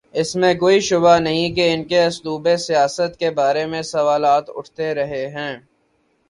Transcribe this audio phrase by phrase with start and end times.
[0.13, 4.93] اس میں کوئی شبہ نہیں کہ ان کے اسلوب سیاست کے بارے میں سوالات اٹھتے
[4.95, 5.55] رہے ہیں۔